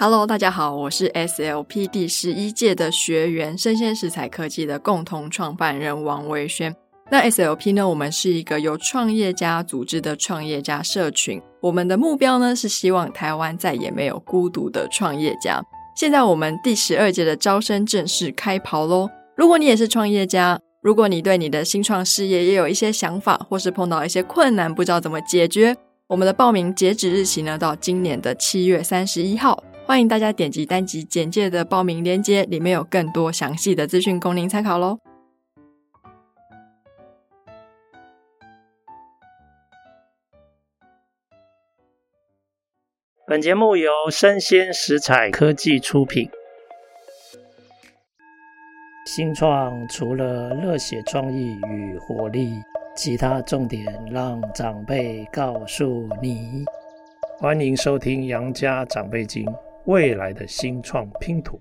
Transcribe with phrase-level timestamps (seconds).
[0.00, 6.72] Hello，大家好，我是 SLP 第十一届的学员，生鲜食材科技的共同创办人王维轩。
[7.10, 11.42] 那 SLP 呢，我们是一个由创业家组织的创业家社群。
[11.60, 15.60] 我们的目标呢，是希望台湾再也没有孤独的创业家。
[15.96, 19.10] 现在我们第十二届的招生正式开跑喽！
[19.36, 25.76] 如果你也是创业家，如果你对你的新创事业也有一些想法，或是碰到一些困难，不知道怎么解决，
[26.06, 29.64] 我们的报名截止日期呢，到今年的七月三十一号。
[29.88, 34.98] 欢迎大家点击单集简介的报名链接，里面有更多详细的资讯供您参考喽。
[43.26, 46.28] 本节目由生鲜食材科技出品。
[49.06, 52.52] 新创除了热血创意与活力，
[52.94, 56.66] 其他重点让长辈告诉你。
[57.38, 59.46] 欢迎收听《杨家长辈经》。
[59.86, 61.60] 未来的新创拼图，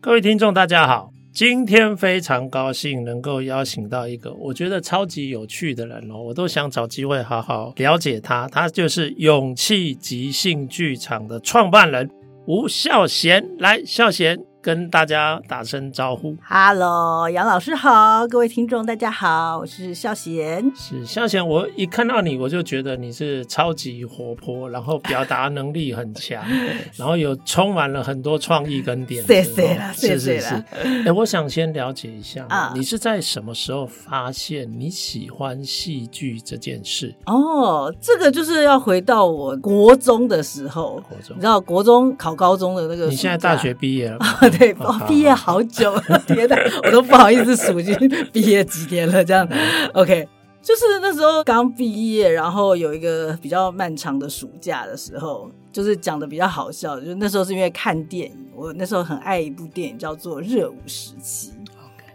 [0.00, 1.10] 各位听众，大家好！
[1.32, 8.48] 今天非常高兴能够邀请到一个我觉得超级有趣的人哦，我都想找机会好好了解他。
[8.48, 12.10] 他就是勇气即兴剧场的创办人
[12.46, 13.46] 吴孝贤。
[13.58, 14.38] 来，孝贤。
[14.66, 20.72] 跟大家打声招呼，Hello，杨老师好，各位听众大家好，我是孝贤。
[20.74, 26.42] 是孝贤，我一看到你，我就觉得你是超级活泼，然后表达能力很强，
[26.98, 29.32] 然后有充满了很多创意跟点子。
[29.32, 30.64] 谢谢啦，谢谢啦。
[30.74, 31.08] 是是是。
[31.08, 37.14] 哎，我想先了解一下，啊，你是在什么时候发现你喜欢戏剧这件事？
[37.26, 44.26] 哦，这个就是要回到我国中的时候，国中，你知道国中考高中的那个，你现在大学毕业了吗？
[44.58, 47.94] 对，我 毕业好久了，天哪，我都不好意思数经
[48.32, 49.24] 毕业几天了。
[49.24, 49.48] 这样，
[49.94, 50.28] OK，
[50.62, 61.50] 就是那时候刚毕业，然后有一个比较漫长的暑假的时候，就是讲的比较好笑，就是那时候是因为看电影，我那时候很爱一部电影叫做《热舞时期》.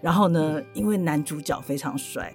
[0.01, 2.33] 然后呢，因为男主角非常帅。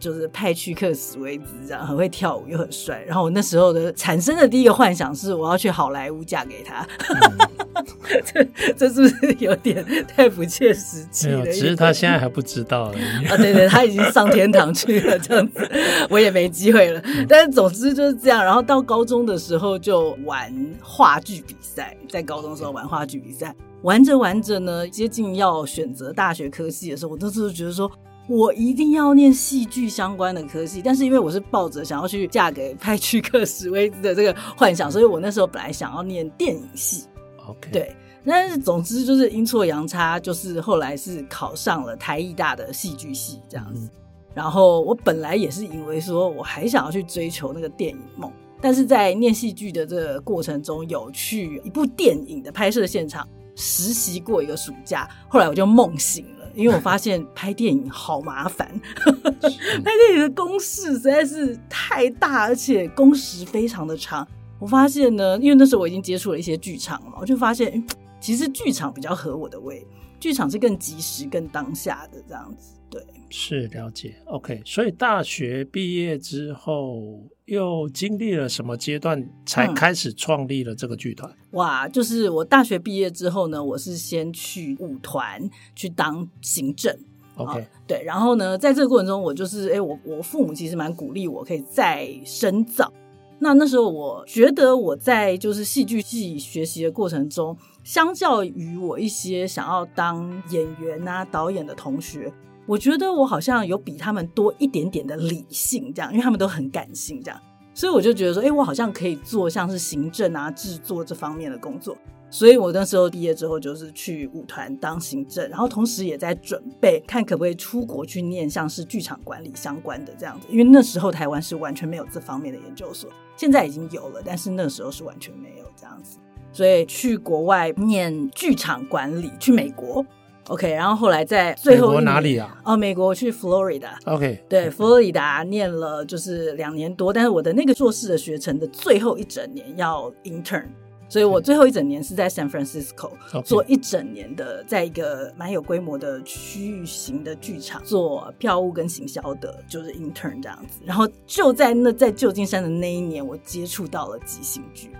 [0.00, 3.04] 就是派去克·史威兹这样，很会跳舞又很帅。
[3.06, 6.84] 然后我那时候的产生的第一个幻想是，我要去好莱坞嫁给他。
[7.10, 7.84] 嗯、
[8.24, 11.46] 这这是不是有点太不切实际了？
[11.52, 13.26] 其实他现在还不知道而已。
[13.26, 15.70] 啊，对对，他已经上天堂去了，这样子
[16.08, 17.02] 我也没机会了。
[17.28, 18.42] 但是总之就是这样。
[18.42, 27.90] 然后到高中的时候就玩话剧比赛，在高中的时候玩话剧比赛，玩着玩着呢，接近要选择大学科系的时候，我那时候觉得说。
[28.30, 37.06] 我一定要念戏剧相关的科系，但是因为我是抱着想要去嫁给派屈克史威兹的这个幻想，所以我那时候本来想要念电影系。
[37.48, 37.92] OK，对，
[38.24, 43.86] 但是总之就是阴错阳差，就是后来是考上了台艺大的戏剧系这样子。
[43.86, 43.90] 嗯。
[44.32, 48.30] 然后我本来也是以为说我还想要去追求那个电影梦，
[48.60, 56.39] 但是在念戏剧的这个过程中，有去一部电影的拍摄现场实习过一个暑假，后来我就梦醒了。
[56.54, 58.68] 因为我发现拍电影好麻烦，
[59.02, 64.26] 拍电影的公式实在是太大，而且工时非常的长。
[64.58, 67.82] 我发现呢，因为那时候我已经接触了一些剧场了嘛，我就发现，
[68.20, 69.86] 其实剧场比较合我的胃，
[70.18, 72.74] 剧场是更及时、更当下的这样子。
[72.90, 74.16] 对，是了解。
[74.26, 81.28] OK，所以大学毕业之后又经历了什么阶段，才开始创立了这个剧团？
[81.30, 81.36] 嗯。
[81.58, 86.96] 哇，就是我大学毕业之后呢，我是先去舞团去当行政。
[87.34, 92.92] OK，对，然后呢，在这个过程中，我就是，哎，我我父母其实蛮鼓励我可以再深造。
[93.40, 102.32] 那那时候我觉得我在就是戏剧系学习的过程中，相较于我一些想要当演员啊、导演的同学。
[102.70, 107.40] 我觉得我好像有比他们多一点点的理性，这样，因为他们都很感性，这样，
[107.74, 111.98] 所以我就觉得说，哎，我好像可以做像是行政啊、制作这方面的工作。
[112.30, 126.18] 所以我那时候毕业之后，就是去舞团当行政，然后同时也在准备看可不可以出国去念像是剧场管理相关的这样子，因为那时候台湾是完全没有这方面的研究所，现在已经有了，但是那时候是完全没有这样子，
[126.52, 130.06] 所以去国外念剧场管理，去美国。
[130.50, 132.60] OK，然后后来在最后哪里啊？
[132.64, 133.90] 哦，美国我去 Florida。
[134.04, 140.66] OK，对，佛罗里达念了就是两年多，但是我的那个硕士的学程的最后一整年要 intern，
[141.08, 143.12] 所以我最后一整年是在 San Francisco
[143.44, 150.80] 做一整年的，在一个蛮有规模的区域型的剧场做票务跟行销的，就是 intern 这样子。
[150.84, 154.90] 然后就在那在旧金山的那一年，我接触到了即兴剧。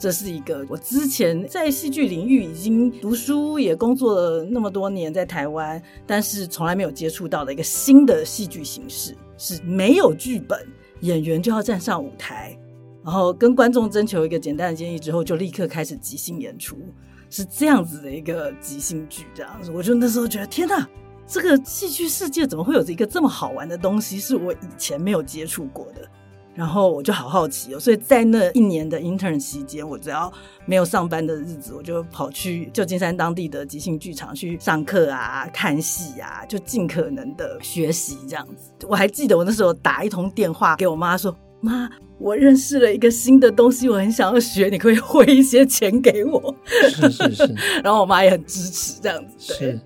[0.00, 10.66] 这是一个我之前在戏剧领域已经读书也工作了那么多年，在台湾，但是从来没有接触到的一个新的戏剧形式，是没有剧本，
[11.00, 12.58] 演员就要站上舞台，
[13.04, 16.78] 然后跟观众征求一个简单的建议之后，就立刻开始即兴演出，
[17.28, 19.70] 是这样子的一个即兴剧，这样子。
[19.70, 20.88] 我就那时候觉得，天哪，
[21.26, 26.08] 这个戏剧世界怎么会有一个这么好玩的东西，是我以前没有接触过的。
[26.60, 30.30] 然后我就好好奇哦，所以在那一年的 intern 期间，我只要
[30.66, 38.86] 没有上班的日子，我就跑去旧金山当地的即兴剧场去上课啊、看戏啊，就尽可能的学习这样子。
[38.86, 41.88] 我还记得我那时候打一通电话给我妈说：“妈。”
[42.20, 46.54] 我认识了一个新的东西，我很想要学，你可以汇一些钱给我。
[46.66, 49.54] 是是是， 然后我妈也很支持这样子。
[49.54, 49.80] 是，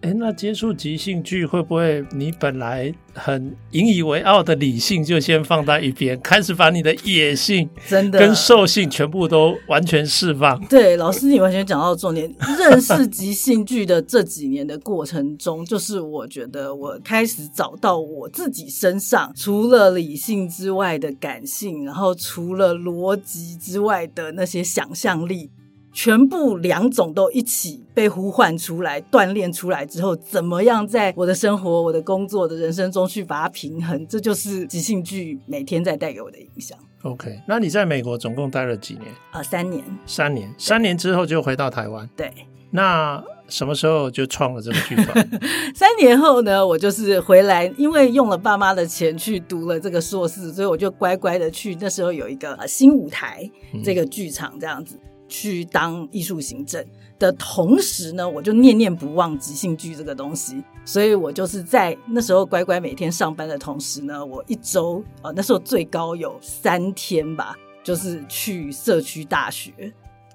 [0.00, 10.60] 哎，那接触即兴剧会不会你本来很引以为傲的理性就先放在一边，开始把你的野性真的跟兽性全部都完全释放？
[10.66, 12.34] 对，老师你完全讲到重点。
[12.58, 21.75] 认识即兴剧的这几年的过程中，就是我觉得我开始找到我自己身上除了理性之外的感性。
[21.84, 25.50] 然后除了逻辑之外的那些想象力，
[25.92, 34.06] 全部两种都一起被呼唤出来、锻炼出来之后，怎么样在我的生活、我的工作的人生中去把它平衡？
[34.06, 36.78] 这就是即兴剧每天在带给我的影响。
[37.02, 39.06] OK，那你在美国总共待了几年？
[39.30, 39.82] 啊、呃，三年。
[40.04, 42.08] 三年，三年之后就回到台湾。
[42.16, 42.30] 对。
[42.70, 45.30] 那什么时候就创了这个剧团？
[45.74, 51.76] 三年后呢，我就是回来，因为用了爸妈的钱去读了这个硕士，所以我就乖乖的去。
[51.80, 53.48] 那时候有一个新舞台
[53.84, 56.84] 这个剧场，这样子、嗯、去当艺术行政
[57.18, 60.62] 的同时呢，我就念念不忘即兴剧这个东西。
[60.84, 69.72] 所以我就是在那时候乖乖每天上班的同时呢，我一周呃那时候最高有三天吧，就是去社区大学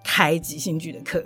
[0.03, 1.23] 开即兴剧的课。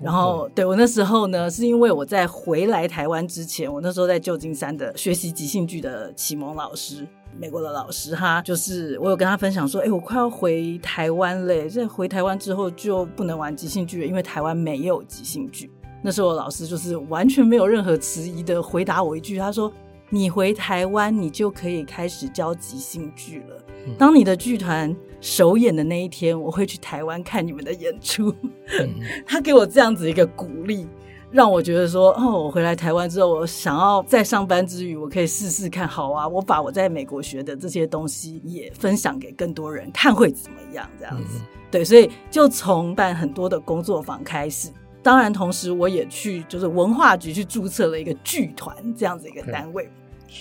[0.00, 7.04] 然后，对，我那时候呢，是因为我在回来台湾之前，我那时候在旧金山的学习即兴剧的启蒙老师，
[7.36, 15.68] 美国的老师，哈，就是我有跟他分享说，哎，我快要回台湾嘞，在回台湾之后就不能玩即兴剧了，因为台湾没有即兴剧。
[16.00, 19.72] 那时候老师就是完全没有任何迟疑的回答我一句，他说
[20.10, 23.56] ：“你回台湾，你就可以开始教即兴剧了。
[23.98, 28.34] 当你的剧团。”首演的那一天，我会去台湾看你们的演出。
[28.78, 28.94] 嗯、
[29.26, 30.86] 他给我这样子一个鼓励，
[31.30, 35.86] 让我觉得说，哦，我回来台湾之后，我想要在上班之余，我可以试试看。
[35.88, 40.88] 好啊，我把我在美国学的这些东西也分享给更多人，看会怎么样？
[40.98, 44.70] 这样子，嗯、对，所以就从办很多的工作坊开始。
[45.02, 49.88] 当然，同时我也去就是文化局去注册了一个剧团这样子一个单位。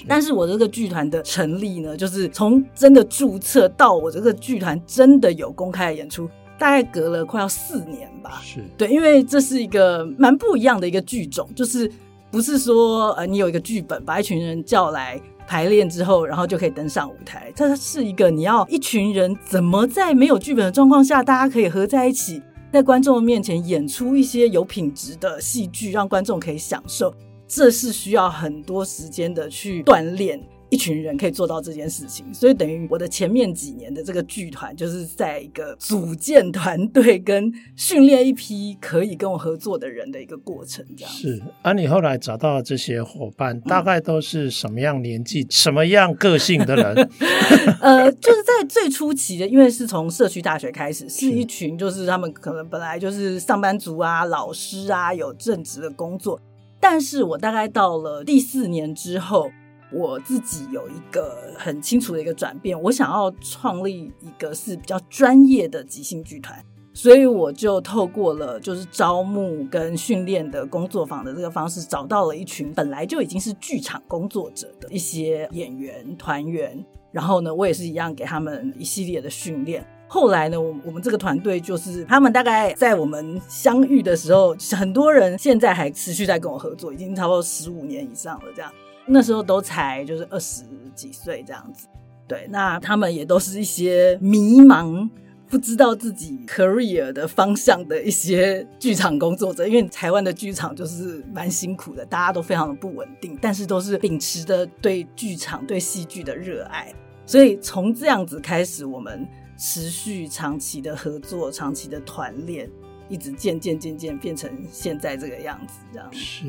[0.07, 6.29] 但是我这个剧团的成立呢，就是从真的注册到我这个剧团真的有公开的演出，
[6.59, 8.41] 大概隔了快要四年吧。
[8.43, 11.91] 是对，因为这是一个蛮不一样的一个剧种，就是
[12.29, 17.51] 不是说呃你有一个剧本，把一群人叫来排练之后，然后就可以登上舞台。
[17.55, 22.41] 它是一个你要一群人怎么在没有剧本的状况下，大家可以合在一起，
[22.73, 27.13] 在观众面前演出一些有品质的戏剧，让观众可以享受。
[27.47, 30.37] 这是需要很多时间的去锻炼，
[30.69, 40.85] 一群人可以做到这件事情，所以等于我的前面几年的这个剧团，就是在一个组建团队跟训练一批可以跟我合作的人的一个过程。
[40.97, 41.41] 这样是。
[41.61, 47.09] 而、啊、你后来找到的这些伙伴，大概都是什么样年纪、嗯、什么样个性的人？
[47.79, 56.41] 呃，就是在最初期的，因为是从社区大学开始，是一群就是他们可能本来就是上班族啊、老师啊，有正职的工作。
[56.79, 59.49] 但是我大概到了第四年之后，
[59.91, 79.85] 我自己有一个很清楚的一个转变，我想要创立一个是比较专业的即兴剧团，所以我就透过了就是招募跟训练的工作坊的这个方式，找到了一群本来就已经是剧场工作者的一些演员团员，然后呢，我也是一样给他们一系列的训练。
[80.09, 88.45] 后来呢，我我们这个团队就是他们大概在我们相遇的时候，很多人现在还持续在跟我合作，已经差不多十五年以上了。
[88.55, 88.71] 这样
[89.05, 90.63] 那时候都才就是二十
[90.95, 91.87] 几岁这样子，
[92.25, 92.47] 对。
[92.49, 95.09] 那他们也都是一些迷茫、
[95.49, 106.93] 不知道自己 career 的方向的一些剧场工作者，因为台湾的剧场就是蛮辛苦的，大家都非常的不稳定，但是都是秉持着对剧场、对戏剧的热爱，
[107.25, 109.27] 所以从这样子开始，我们。
[109.57, 112.69] 持续长期的合作，长期的团练，
[113.09, 116.45] 一直渐渐渐渐变成现在这个样子，这样是。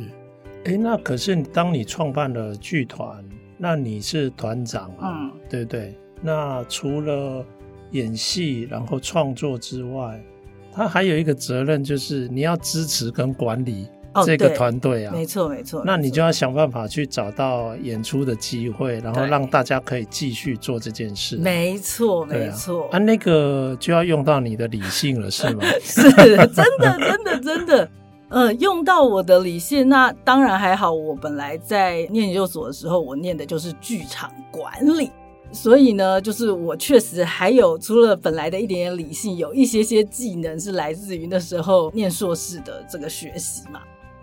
[0.65, 3.25] 哎，那可是当你创办了剧团，
[3.57, 5.99] 那你是团长啊，嗯，对不对？
[6.21, 7.45] 那除了
[7.93, 10.23] 演戏，然后创作之外，
[10.73, 13.89] 他还有一个责任，就是你要支持跟管理
[14.25, 15.83] 这个团队啊，没错没错。
[15.85, 21.37] 那你就要想办法去找到演出的机会，然后让大家可以继续做这件事。
[21.37, 22.89] 没错没错。
[22.91, 25.65] 啊，那个就要用到你的理性了，是吗？
[25.83, 26.47] 是，真的
[26.99, 27.91] 真的真的。
[28.31, 30.93] 呃，用到我的理性，那当然还好。
[30.93, 35.11] 我本来在念研究所的时候，我念的就是剧场管理，
[35.51, 43.81] 所以呢，就是我确实还有除了本来的一点点理性，有一些些技能是来自于那时候念硕士的这个学习嘛。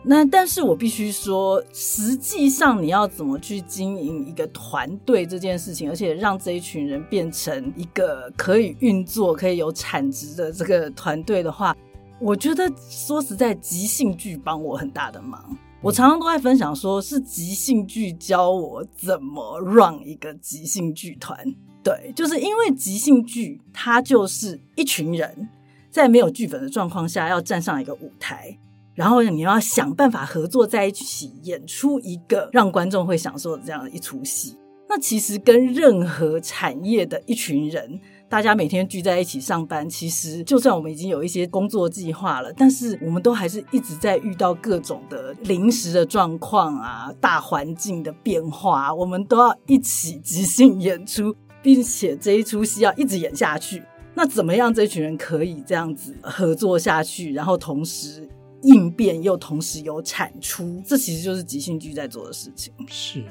[0.08, 11.76] 那但是我必须说，实际上你要怎么去经营一个团队这件事情，而且让这一群人变成一个可以运作、可以有产值的这个团队的话。
[12.20, 15.58] 我觉得说实在，即兴剧帮我很大的忙。
[15.82, 21.38] 我常常都在分享，说是即兴剧教我怎么 run 一个即兴剧团。
[21.84, 25.50] 对，就是因为即兴剧，它就是一群人
[25.92, 28.58] 在没有剧本的状况下要站上一个舞台，
[28.96, 34.58] 然后你要想办法合作在一起，演出一个让观众会享受的这样的一出戏。
[34.90, 38.00] 那其实跟任何产业的一群人。
[38.28, 53.84] 大家每天聚在一起上班，其实就算我们已经有一些工作计划了，但是我们都还是一直在遇到各种的临时的状况啊，大环境的变化，我们都要一起即兴演出，并且这一出戏要一直演下去。
[54.16, 58.28] 那怎么样这群人可以这样子合作下去，然后同时
[58.65, 60.81] 应变又同时有产出？
[60.86, 62.74] 这其实就是即兴剧在做的事情。
[62.88, 63.24] 是。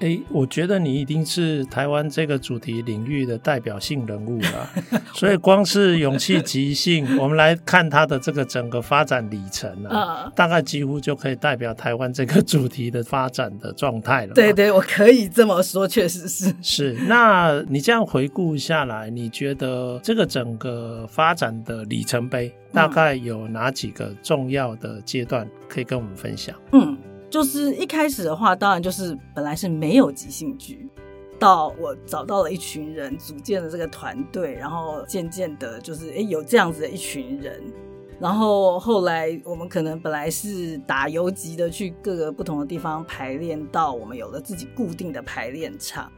[0.00, 4.70] 哎、欸，我觉得你一定是台湾这个主题领域的代表性人物了，
[5.14, 14.34] 所以光是勇气即兴，我们来看他的这个整个发展里程啊，大概几乎就可以代表台湾这个主题的发展的状态了。
[14.34, 16.54] 对对，我可以这么说，确实是。
[16.62, 26.54] 是，那你这样回顾下来，你觉得这个整个发展的里程碑大概有哪几个重要的阶段可以跟我们分享？
[26.72, 26.96] 嗯。
[27.30, 30.88] 就是一开始的话，当然就是本来是没有即兴剧，
[31.38, 37.62] 到我找到了一群人，组建了这个团队，然后渐渐的，就是诶有这样子的一群人，
[38.18, 46.10] 然后后来我们可能本来是打游击的，去各个不同的地方排练，到我们有了自己固定的排练场，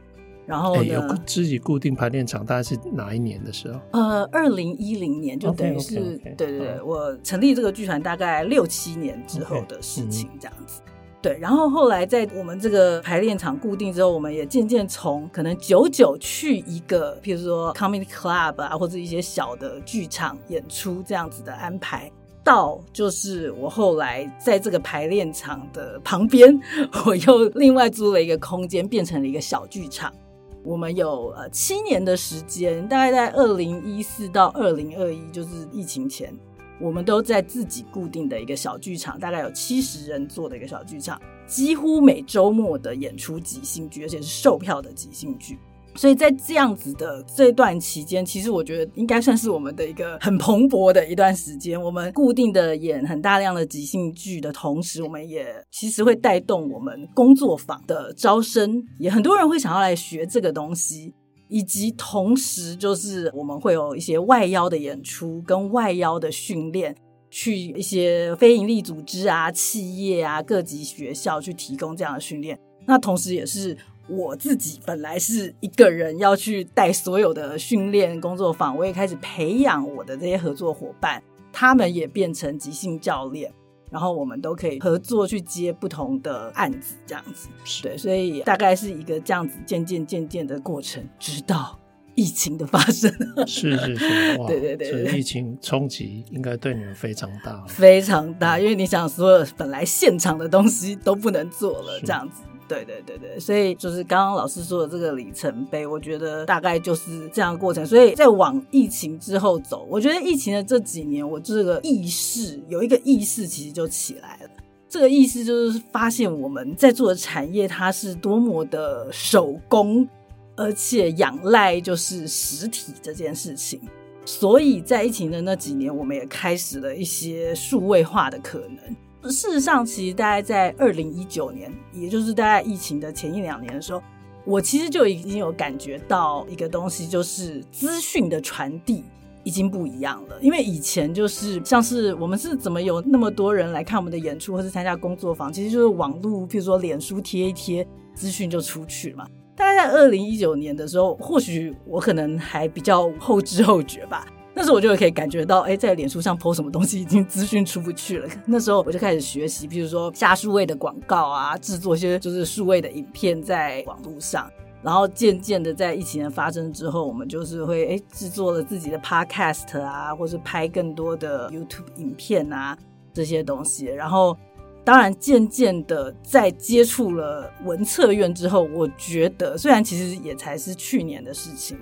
[0.47, 3.79] 然后呢，有自己固定排练场，大概是哪一年的时候？
[3.91, 10.81] 呃，二零一零年，就等于是对对对，我成立这个剧团大概六七年之后的事情，这样子。
[11.23, 22.11] 对，然后后来在我们这个排练场固定之后，我们也渐渐从可能久久去一个，譬如说 comedy club 啊，或者一些小的剧场演出这样子的安排，
[22.43, 26.59] 到就是我后来在这个排练场的旁边，
[27.05, 30.13] 我又另外租了一个空间，变成了一个小剧场。
[30.61, 36.37] 我们有呃七年的时间，大概在二零一四到二零二一，就是疫情前。
[36.83, 45.57] 我们都在自己固定的一个小剧场，大概有七十人坐的一个小剧场，几乎每周末的演出即兴剧，而且是售票的即兴剧。
[45.95, 51.81] 所以在这样子的这段期间，其实我觉得应该算是我们的一个很蓬勃的一段时间。
[51.81, 61.13] 我们固定的演很大量的即兴剧的同时，我们也其实会带动我们工作坊的招生，也很多人会想要来学这个东西。
[61.53, 66.95] 以及同时，就是我们会有一些外邀的演出跟外邀的训练，
[67.29, 72.57] 去一些非营利组织啊、企业啊、各级学校去提供这样的训练。
[72.87, 73.77] 那同时，也是
[74.09, 83.53] 我自己本来是一个人要去带所有的训练工作坊，我也开始培养我的这些合作伙伴，他们也变成即兴教练。
[83.93, 87.47] 然后我们都可以合作去接不同的案子，这样子，
[87.83, 91.79] 对，所以大概是一个这样子渐渐渐渐的过程，直到
[92.15, 93.11] 疫情的发生。
[93.45, 102.41] 是是是，哇，对对对，对，所以疫情冲击应该对你们非常大，非常大，因为你想所有本来现场的东西都不能做了，这样子。
[102.67, 107.85] 对对对对，所以就是刚刚老师说的这个里程碑，我觉得大概就是这样的过程。
[107.85, 114.49] 所以在往疫情之后走，我觉得疫情的这几年，我这个意识有一个意识其实就起来了。
[114.87, 120.07] 这个意思就是发现我们在做的产业它是多么的手工，
[120.55, 123.81] 而且仰赖就是实体这件事情。
[124.25, 128.95] 所以在疫情的那几年，我们也开始了一些数位化的可能。
[129.29, 134.01] 事实上，其实大概在二零一九年，也就是大概疫情的前一两年的时候，
[134.45, 139.03] 我其实就已经有感觉到一个东西，就是资讯的传递
[139.43, 140.37] 已经不一样了。
[140.41, 149.27] 因为以前就是像是我们是怎么有那么多人来看我们的演出，或是参加工作坊，其实就是网络，譬如说脸书贴一贴，资讯就出去了嘛。
[149.55, 154.25] 大概在二零一九年的时候，或许我可能还比较后知后觉吧。
[154.55, 158.29] 那时候我就可以感觉到，哎，在脸书上 po 什么东西，已经资讯出不去了。
[158.45, 164.49] 那时候我就开始学习，比如说下数位的广告啊，制作一些就是数位的影片在网络上。
[164.83, 172.77] 然后渐渐的，在疫情的发生之后，我们就是会哎制作了自己的 podcast 啊，或是拍更多的 YouTube 影片啊
[173.13, 173.85] 这些东西。
[173.85, 174.37] 然后，
[174.83, 181.77] 当然渐渐的在接触了文策院之后，我觉得虽然其实也才是去年的事情，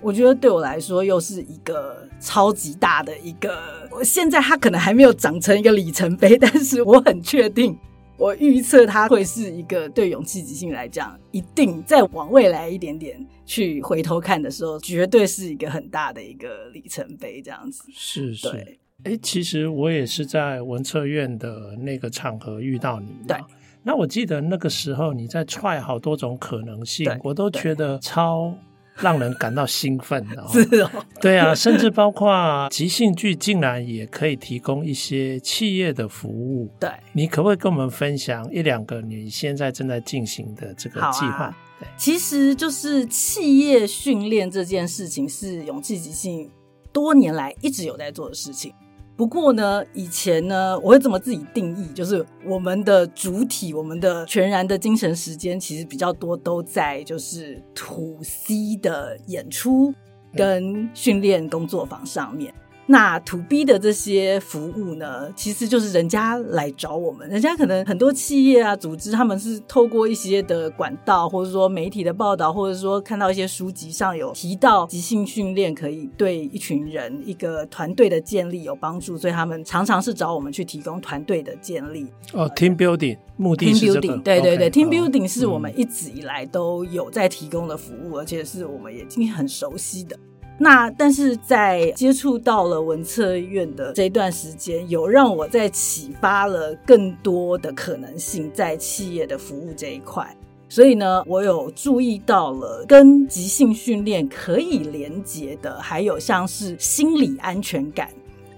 [0.00, 3.58] 我觉得对我来说又是一个超级大的一个。
[3.90, 7.76] 我现在它可能还没有长成一个里程碑，但是我很确定。
[8.18, 17.42] 我预测它会是一个对勇气即兴来讲，一定再往未来一点点去回头看的时候，绝对是一个很大的一个里程碑。
[17.42, 23.08] 这样子是是，哎，其实我也是在文策院的那个场合遇到你。
[23.28, 23.36] 对，
[23.82, 28.54] 那我记得那个时候你在踹好多种可能性，我都觉得超。
[29.00, 36.70] 让人感到兴奋的， 是哦，对啊，甚至包括即兴剧竟然也可以提供一些企业的服务。
[36.80, 41.44] 对，你可不可以跟我们分享一两个你现在正在进行的这个计划？
[41.44, 46.50] 啊、对，其实就是企业训练这件事情是勇气即兴
[46.92, 48.72] 多年来一直有在做的事情。
[49.16, 51.88] 不过呢，以前呢，我会怎么自己定义？
[51.94, 59.94] 就是我们的主体，我们的全然的精神时间，其实比较多都在就是 to C 的演出
[60.34, 62.52] 跟训练工作坊上面。
[62.88, 82.06] 那 To B 的这些服务呢，其实就是人家来找我们，人家可能很多企业啊、组织，他们是透过一些的管道，或者说媒体的报道，或者说看到一些书籍上有提到即兴训练可以对一群人、一个团队的建立有帮助，所以他们常常是找我们去提供团队的建立。
[82.32, 84.00] 哦，Team Building，目的是这个。
[84.00, 90.16] Team Building，对对对 Okay,，Team Building 是我们一直以来都有在提供的服务，而且是我们已经很熟悉的。
[90.58, 100.26] 那但是在接触到了文策院的这一段时间，有让我在启发了更多的可能性在企业的服务这一块。
[100.68, 108.08] 所以呢，我有注意到了跟即兴训练可以连接的，还有像是心理安全感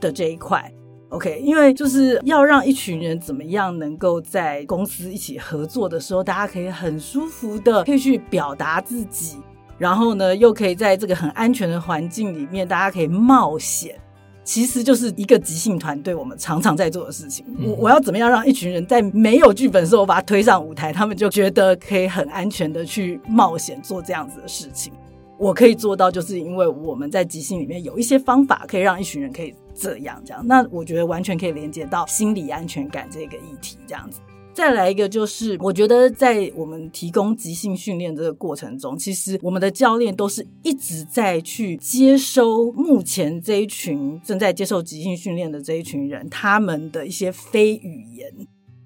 [0.01, 0.73] 的这一块。
[1.11, 9.37] OK，因为就是要让一群人怎么样能够在公司一起合作的时候，大家可以很舒服的可以去表达自己。
[9.79, 13.95] 然后呢，又可以在这个很安全的环境里面，大家可以冒险，
[14.43, 17.47] 其实就是一个即兴团队我们常常在做的事情。
[17.65, 24.93] 我我要怎么样让一群人在没有剧本的时候，我把他推上舞台，他们就觉得可以很安全的去冒险做这样子的事情。
[25.39, 30.45] 我可以做到，就是因为我们在即兴里面有一些方法，可以让一群人可以这样这样。
[30.45, 34.19] 那我觉得完全可以连接到心理安全感这个议题，这样子。
[34.59, 48.33] 再来一个，就是我觉得在我们提供即兴训练这个过程中，其实我们的教练都是一直在去接收目前这一群正在接受即兴训练的这一群人，他们的一些非语言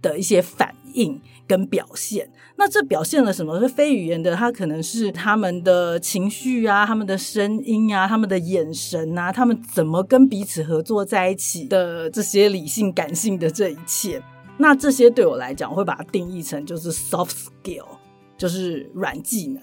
[0.02, 2.28] 的一些反应跟表现。
[2.56, 3.58] 那这表现了什么？
[3.58, 14.22] 是非语言的，他可能是他们的情绪啊，他们的声音啊，他们的眼神啊，他们怎么跟彼此合作在一起的这些理性感性的这一切。
[14.58, 17.86] 那这些对我来讲，我会把它定义成就是 soft skill，
[18.36, 19.62] 就是软技能。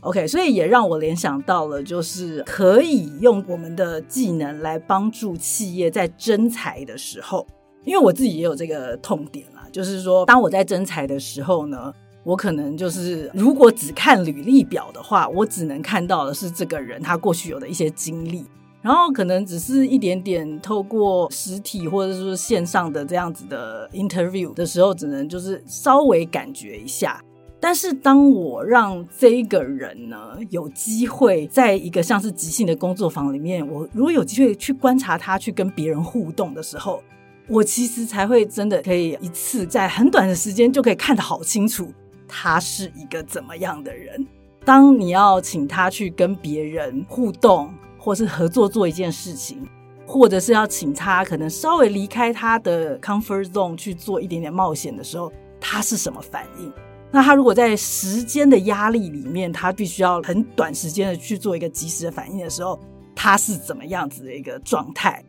[0.00, 7.46] OK，所以也让我联想到了，就是可以用我们的技能来帮助企业在征才的时候，
[7.84, 11.92] 因为我自己也有这个痛点啦，就是说，当我在征才的时候呢，
[12.24, 18.44] 我可能就是如果只看履历表的话，我只能看到的是这个人他过去有的一些经历。
[18.82, 27.22] 然后可能只是一点点透过实体或者是线上的这样子的 interview 的时候，只能就是稍微感觉一下。
[27.60, 37.00] 但是当我让这一个人呢有机会在一个像是即兴的工作坊里面，我如果有机会去观察他，去跟别人互动的时候，
[37.46, 41.86] 我其实才会真的可以一次在很短的时间就可以看得好清楚
[42.26, 44.26] 他是一个怎么样的人。
[44.64, 49.64] 当你要请他去跟别人互动，或是合作做一件事情，
[50.04, 56.72] 或者是要请他可能稍微离开他的 comfort zone 去做一点点冒险的时候，他是什么反应？
[57.12, 62.76] 那他如果在时间的压力里面，他必须要很短时间的去做一个及时的反应的时候，
[63.14, 65.24] 他是怎么样子的一个状态？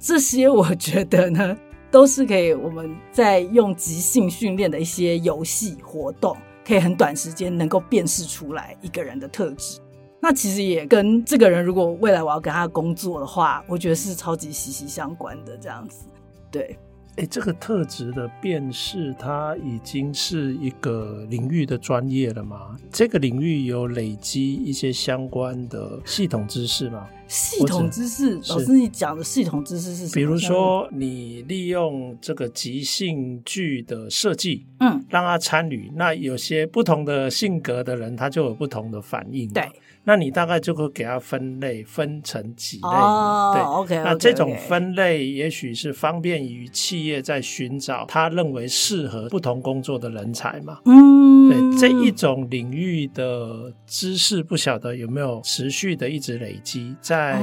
[0.00, 1.56] 这些我觉得呢，
[1.92, 6.36] 都是可以我们在用即兴训练的一些游戏活动，
[6.66, 9.78] 可以很短时间能够辨识出来一个人的特质。
[10.26, 16.04] 那其实也跟这个人，如果未来我要跟他工作的话，我觉得是超级息息相关的这样子。
[16.50, 16.76] 对，
[17.14, 22.76] 哎，这个特质的辨识，它已经是一个领域的专业了吗？
[22.90, 27.06] 这个领域有累积一些相关的系统知识吗？
[27.28, 30.10] 系统知识，老师，你讲的系统知识是什么？
[30.14, 39.48] 比如说，你利用这个即兴剧的设计，嗯，让他参与，那有些不同的性格的人，他就有不同的反应。
[39.50, 39.62] 对。
[40.08, 42.88] 那你大概就会给它分类，分成几类。
[42.88, 50.78] 哦、对，OK，那这种分类也许是方便于企业在寻找他认为适合不同工作的人才嘛。
[50.84, 57.40] 嗯，对，这一种领域的知识，不晓得有没有持续的一直累积在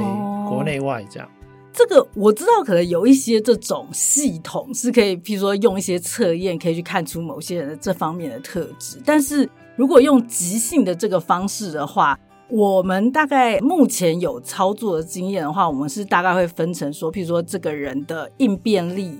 [0.47, 1.27] 国内外这样。
[1.27, 1.31] 哦、
[1.73, 9.01] 这个我知道，可能有一些这种系统是可以，譬如说用一些测验可以去看出某些人的这方面的特质。
[9.03, 12.17] 但是如果用即兴的这个方式的话，
[12.53, 19.17] 我们大概目前有操作的经验的话，我们是大概会分成说，譬如说这个人的应变力、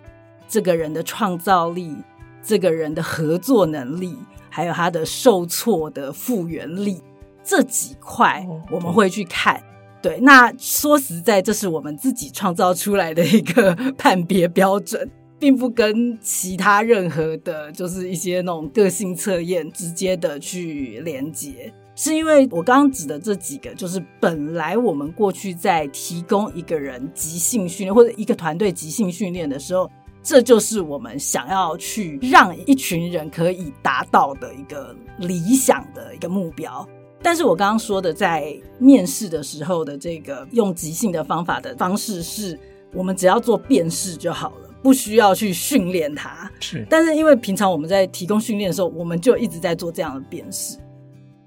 [0.47, 1.95] 这个人的创造力、
[2.43, 4.15] 这个人的合作能力，
[4.51, 7.01] 还有他的受挫的复原力
[7.43, 9.59] 这几块，我们会去看。
[9.99, 21.73] 对，那说实在，这是我们自己创造出来的一个判别标准，并不跟其他任何的，就是一些那种个性测验直接的去连接。
[21.95, 29.89] 是因为我刚刚指的这几个，就是本来我们过去在提供一个人即兴训练或者一个团队即兴训练的时候，
[30.23, 36.87] 这就是我们想要去让一群人可以达到的一个理想的一个目标。
[37.21, 42.59] 但是我刚刚说的，在面试的时候的这个用即兴的方法的方式，是
[42.91, 46.51] 我们只要做辨识就好了，不需要去训练它。
[46.59, 50.77] 是，但是因为平常我们在提供训练的时候，我们就一直在做这样的辨识。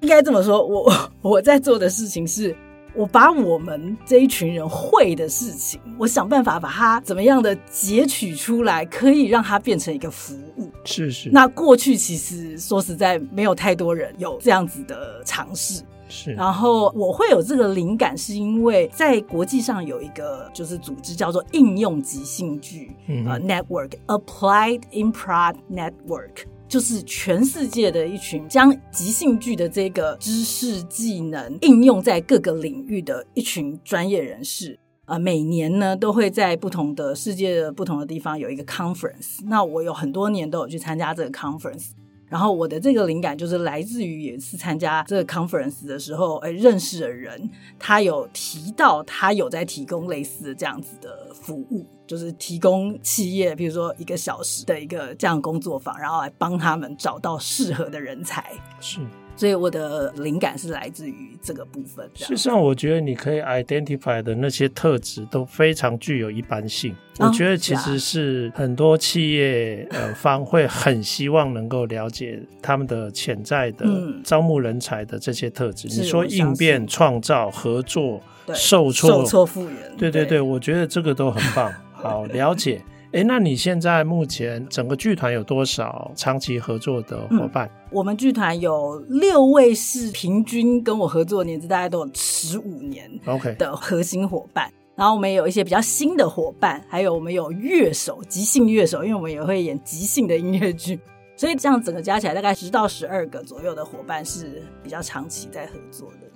[0.00, 2.54] 应该这么说，我 我在做的事情是，
[2.94, 10.70] 我把我们这一群人会的事情，我想办法把它怎么样的截取出来，可以让它变成一个服务。
[10.84, 11.30] 是是。
[11.30, 15.82] 那过去其实说实在，没有太多人有这样子的尝试。
[16.08, 16.32] 是。
[16.34, 26.44] 然后我会有这个灵感，是因为在国际上有一个就是组织叫做应用即兴剧，嗯呃，Network Applied Improv Network。
[26.68, 39.38] 就是全世界的一群将即兴剧的这个知识技能应用在各个领域的一群专业人士，呃，每年呢都会在不同的世界的不同的地方有一个 conference。
[39.44, 41.90] 那我有很多年都有去参加这个 conference。
[42.28, 58.52] 然后我的这个灵感就是来自于也是参加这个 conference 的时候，哎，认识的人，他有提到他有在提供类似的这样子的服务，就是提供企业，比如说一个小时的一个这样工作坊，然后来帮他们找到适合的人才。
[58.80, 59.00] 是。
[59.36, 62.08] 所以我的灵感是来自于这个部分。
[62.14, 66.94] 事实上，我觉得你可以 identify 的那些特质都非常具有一般性。
[67.18, 73.86] 哦、我觉得其实是很多企业呃方会很希望能够了解他们的潜在的
[74.24, 75.86] 招募人才的这些特质。
[75.88, 78.20] 嗯、你说应变、创造、合作、
[78.54, 81.72] 受挫、受挫复原，对对对，对，我觉得这个都很棒。
[81.92, 82.82] 好，了解。
[83.12, 87.66] 哎，那你现在目前整个剧团有多少长期合作的伙伴？
[87.66, 94.70] 嗯、我们剧团有六位是平均跟我合作的年纪大概都有十五年，OK 的核心伙伴。
[94.94, 100.98] 然后我们也有一些比较新的伙伴，还有我们有乐手，即兴乐手，因为我们也会演即兴的音乐剧，
[101.36, 106.26] 所以这样整个加起来大概十到十二个左右的伙伴是比较长期在合作的。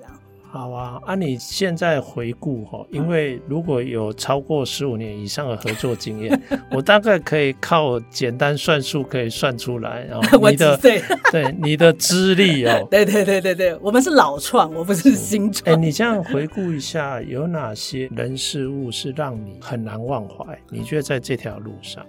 [0.53, 10.05] 好啊，按、啊、你现在回顾哈，因为如果有超过十五年以上的合作经验， 我大概可以靠简单算术可以算出来。
[10.11, 11.01] 然后 你的对
[11.63, 15.69] 你的资历哦， 对对对对对，我们是老创，我不是新创。
[15.69, 20.59] 哎、欸，你这样回顾一下，有哪些人事物是让你很难忘怀？
[20.69, 22.05] 你觉得在这条路上，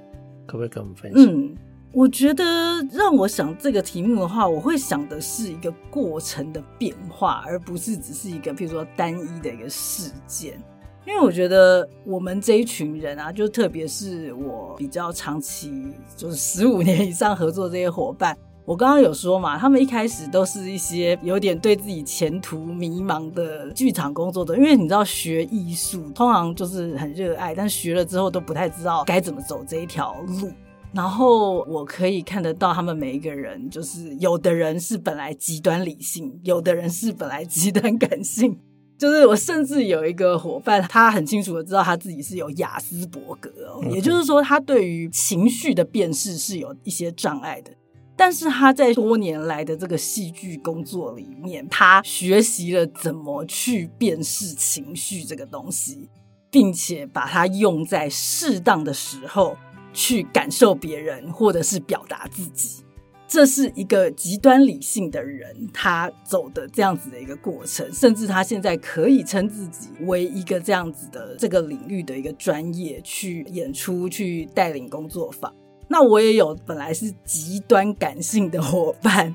[0.47, 1.31] 可不可以跟我们分享？
[1.31, 1.55] 嗯。
[1.93, 2.43] 我觉得
[2.91, 10.57] 让我想这个题目的话，我会想的是一个过程的变化，而不是只是一个譬如说单一的一个事件。
[11.05, 30.51] 因为我觉得我们这一群人啊，就特别是我比较长期，就是十五年以上合作这些伙伴，我刚刚有说嘛，他们一开始都是一些有点对自己前途迷茫的剧场工作者，因为你知道学艺术通常就是很热爱，但学了之后都不太知道该怎么走这一条路。
[30.93, 38.59] 然后我可以看得到他们每一个人，就是有的人是本来极端理性，有的人是本来极端感性。
[38.97, 47.71] 就是我甚至有一个伙伴，他很清楚的知道他自己是有雅斯伯格哦，也就是说他对于情绪的辨识是有一些障碍的。
[48.15, 56.07] 但是他在多年来的这个戏剧工作里面，他学习了怎么去辨识情绪这个东西，
[56.51, 59.57] 并且把它用在适当的时候。
[59.93, 62.83] 去感受别人，或者是表达自己。
[63.27, 75.53] 这是一个极端理性的人，他走的这样子的一个过程，甚至他现在可以称自己为一个这样子的这个领域的一个专业，去演出、去带领工作坊。
[75.87, 79.33] 那我也有本来是极端感性的伙伴，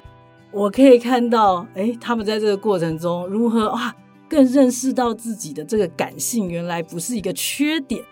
[0.52, 3.96] 我可以看到，诶，他们在这个过程中如何啊，
[4.28, 8.04] 更认识到自己的这个感性原来不是一个缺点。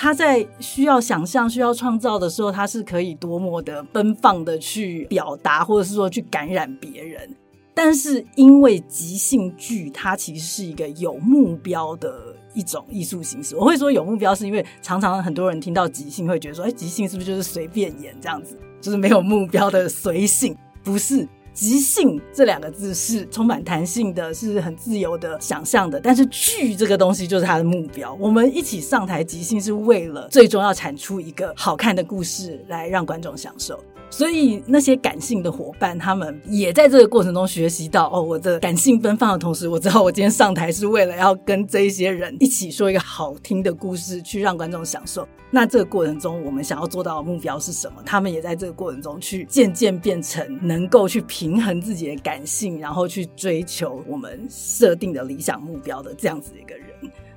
[0.00, 7.28] 他在需要想象、需要创造的时候，他是可以多么的奔放的去表达，或者是说去感染别人。
[7.74, 12.14] 但是因为即兴剧，它其实是一个有目标的
[12.54, 13.56] 一种艺术形式。
[13.56, 20.56] 我会说有目标，是因为常常很多人听到即兴会觉得说，哎，即兴是不是就是随便演这样子，就是没有目标的随性？
[20.84, 21.26] 不是。
[21.58, 25.98] 即兴这两个字是充满弹性的，是很自由的想象的。
[25.98, 28.16] 但是剧这个东西就是它的目标。
[28.20, 33.76] 我们一起上台即兴，是为了最终要产出一个好看的故事来让观众享受。
[34.10, 45.28] 所以那些感性的伙伴，他们也在这个过程中学习到哦，我的感性奔放的同时，我知道我今天上台是为了要跟这一些人一起说一个好听的故事，去让观众享受。
[45.50, 48.02] 那这个过程中，我们想要做到的目标是什么？
[48.04, 56.87] 他们也在这个过程中去渐渐变成能够去平衡自己的感性，然后去追求我们设定的理想目标的这样子一个人。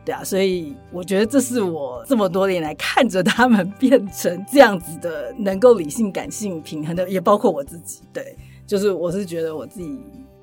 [0.04, 8.02] 对啊，所以我觉得这是我这么多年来看着他们变成这样子的，能够理性感性平衡的，也包括我自己。
[8.12, 8.36] 对，
[8.66, 10.00] 就是我是觉得我自己。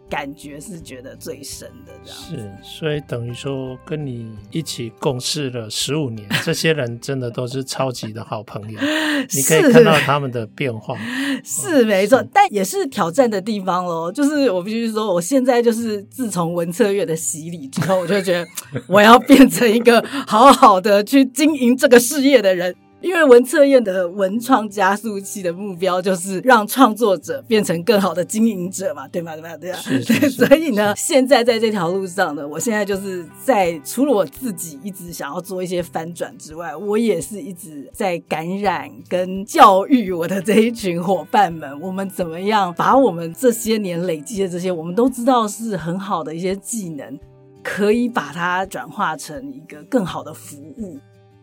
[0.09, 8.81] 感觉是觉得最深的这样是，所以等于说跟你一起共事了十五年，这些人真的都是超级的好朋友。
[9.35, 10.97] 你可以看到他们的变化，
[11.45, 14.11] 是没错，但也是挑战的地方喽。
[14.11, 18.47] 就是我必须说，我现在就是自从文策月的洗礼之后，我就觉得
[18.89, 22.75] 我要变成一个好好的去经营这个事业的人。
[23.01, 29.37] 因为文策院的文创加速器的目标就是让创作者变成更好的经营者嘛，对吗？
[29.37, 29.57] 对吧？
[29.57, 29.79] 对啊。
[29.85, 47.17] 对， 所以呢，现在在这条路上呢，我现在就是在除了我自己一直想要做一些翻转之外，我也是一直在感染跟教育我的这一群伙伴们，我们怎么样把我们这些年累积的这些，我们都知道是很好的一些技能，
[47.63, 50.99] 可以把它转化成一个更好的服务。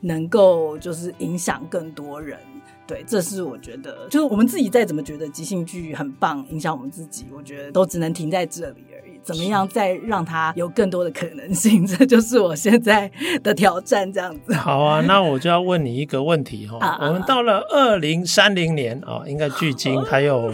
[0.06, 2.38] 能够就是影响更多人，
[2.86, 9.20] 对，这是我觉得，就是我们自己再怎么觉得即兴剧很棒，影响我们自己，我觉得都只能停在这里而已。
[9.24, 11.84] 怎么样再让它有更多的可能性？
[11.84, 14.54] 这就是我现在的挑战，这样子。
[14.54, 20.54] 好啊， 那我就要问你一个问题哈、哦，我们到了二零三零年啊、哦，应该距今还有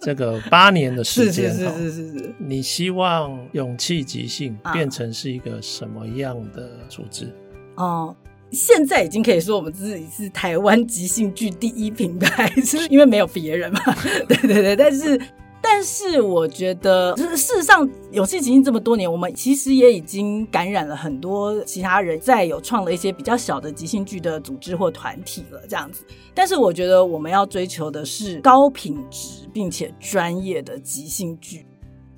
[0.00, 2.34] 这个八年的时间， 是是是是是是。
[2.38, 7.34] 你希望勇气即兴变成是一个什么样的组织？
[7.74, 8.14] 哦。
[8.54, 13.80] 现在已经可以说我们自己是台湾即兴剧第一品牌，是因为没有别人嘛。
[14.28, 15.20] 对对对，但是
[15.60, 26.04] 但是我觉得，就是事实上，勇气即兴这么多年，我们其实也已经感染了很多其他人，在有创了一些比较小的即兴剧的组织或团体了，这样子。
[26.34, 31.64] 但是我觉得我们要追求的是高品质并且专业的即兴剧，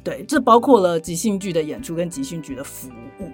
[0.03, 2.89] 对，这包括了即兴剧的演出跟即兴剧的服
[3.21, 3.29] 务，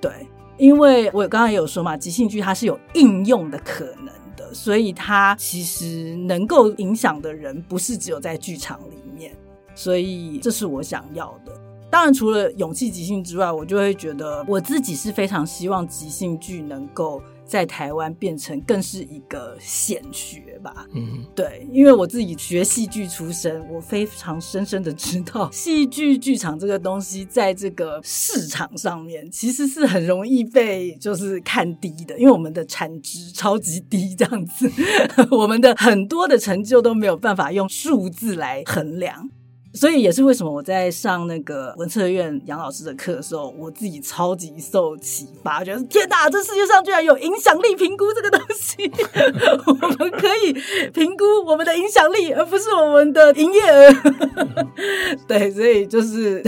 [0.00, 0.12] 对。
[0.58, 9.34] 因为我刚刚也有说嘛，即兴剧它是有应用的可能的，所以它其实能够影响的人不是只有在剧场里面，
[9.74, 11.52] 所以这是我想要的。
[11.90, 17.22] 当然，除了勇气即兴之外，我就会觉得我自己是非常希望即兴剧能够。
[17.48, 20.86] 在台湾变成更是一个显学吧。
[20.94, 34.70] 嗯，对，因为我自己学戏剧出身，我非常深深的知道戏剧剧场这个东西，在这个市场上面其实是很容易被就是看低的，因为我们的产值超级低，这样子，
[35.32, 39.30] 我们的很多的成就都没有办法用数字来衡量。
[39.74, 48.90] 所以也是为什么我在上那个文策院杨老师的课的时候，我自己超级受启发，觉得天哪，这世界上居然有影响力评估这个东西，
[49.66, 50.52] 我们可以
[50.90, 53.92] 评估我们的影响力，而不是我们的营业额。
[55.28, 56.42] 对，所以就是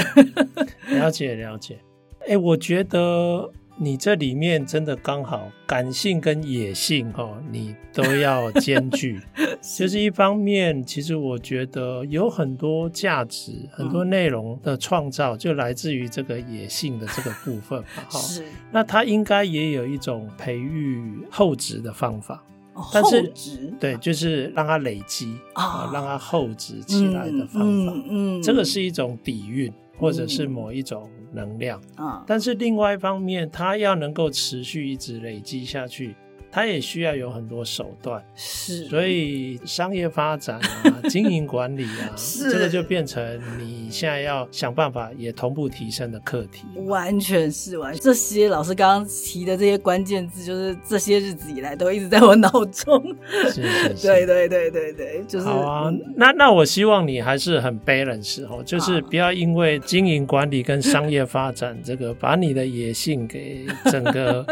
[0.89, 1.79] 了解了解。
[2.27, 3.51] 哎，我觉得。
[3.83, 9.19] 你这里面真的刚好感性跟野性哦，你都要兼具。
[9.79, 18.05] 就是一方面，其实我觉得有很多价值、很多内容的创造，就来自于这个野性的这个部分嘛。
[18.11, 18.45] 哈，是。
[18.71, 22.45] 那它应该也有一种培育后植的方法，
[22.93, 23.33] 但是
[23.81, 27.95] 对，就是让它累积啊，让它后植起来的方法。
[28.11, 31.11] 嗯，这个是一种底蕴，或者是某一种。
[31.33, 31.81] 能量。
[31.97, 36.15] 啊，但是另外一方面，它要能够持续一直累积下去，
[36.51, 38.23] 它也需要有很多手段。
[38.35, 42.15] 是，所以商业发展啊， 经营管理啊，
[42.51, 46.65] 这个就变成你现在要想办法也同步提升的课题。
[46.87, 53.17] 完全是完全，这些老师刚刚提的这些关键字，就是这些日子以来都一直在我脑中。
[53.49, 55.47] 是是是，对对对对对，就是。
[55.47, 64.47] 好啊，那那我希望你还是很 balance 哦，就是不要因为经营管理跟商业发展这个把你的野性给整个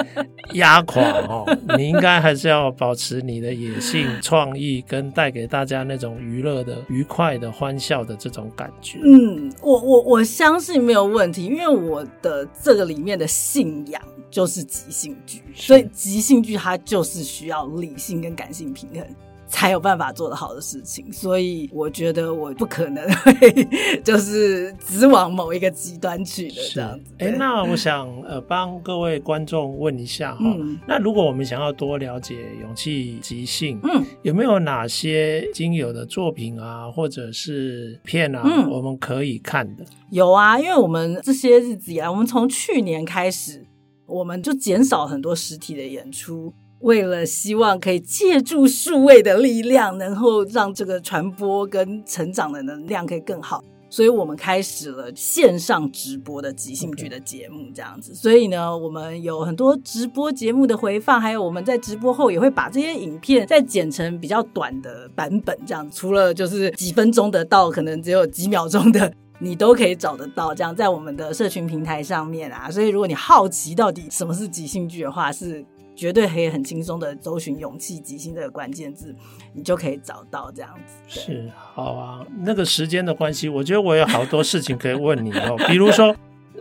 [0.53, 1.45] 压垮哦。
[1.77, 8.99] 你应该还是要保持你的野性、创意跟带给大家那种娱乐的、愉快的、欢笑的这种感觉。
[9.03, 19.03] 嗯，我我我相信没有问题，因为我的这个里面的信仰就是即兴剧，所以即兴剧它就是需要理性跟感性平衡。
[19.49, 23.69] 才有办法做得好的事情，所以我觉得我不可能会
[24.05, 27.37] 就是只往某一个极端去的这样子。
[27.39, 39.85] 那我想呃帮各位观众问一下哈，嗯、那如果我们想要多了解勇气即兴，嗯，有没有哪些经有的作品啊，或者是片啊，嗯、我们可以看的？
[40.11, 43.67] 有啊，因为我们这些日子以来，我们从去年开始，
[44.07, 46.53] 我们就减少很多实体的演出。
[46.81, 58.15] 为了希望可以借助数位的力量，能够让这个传播跟成长的能量可以更好，所以我们开始了线上直播的即兴剧的节目，这样子。
[58.15, 65.89] 所以呢，我们有很多直播节目的回放，还有我们在直播后也会把这些影片再剪成比较短的版本，这样。
[65.91, 70.55] 除了就是几分钟的到可能只有几秒钟的，你都可以找得到。
[70.55, 75.65] 这样在我们的社群平台上面啊，所以如果你好奇到底什么是即兴剧的话，是。
[75.99, 79.13] 绝对可以很轻松的搜寻“勇气即兴”这个关键字，
[79.53, 80.95] 你就可以找到这样子。
[81.09, 82.25] 是，好啊。
[82.45, 85.57] 那个时间的关系，我觉得我有好多事情可以问你哦。
[85.67, 86.15] 比如说，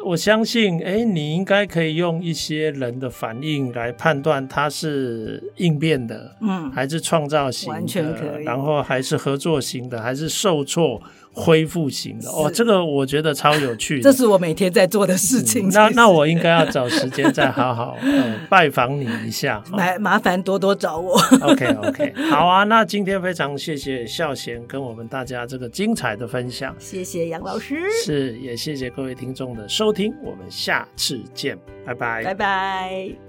[0.03, 8.43] 我相信，哎，你应该可以用一些人的反应来判断他是应变的，嗯，还是创造型的，完全可以。
[8.43, 10.99] 然后还是合作型的，还是受挫。
[11.33, 12.29] 恢复型的。
[12.29, 15.67] 哦，这个我觉得超有趣的，这是我每天在做的事情。
[15.67, 21.13] 嗯、那那我应该要找时间再好好、呃、 拜访你一下，麻麻烦多多找我。
[21.41, 33.26] OK OK，好啊，那今天非常谢谢孝贤跟我们大家这个精彩的分享，谢谢杨老师，是也谢谢各位听众的收听，我们下次见，拜拜，拜拜。